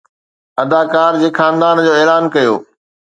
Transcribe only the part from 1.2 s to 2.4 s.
جي خاندان جو اعلان